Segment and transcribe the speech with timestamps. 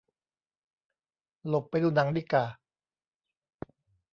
[1.47, 2.45] หลบไปดูหนังดีก่า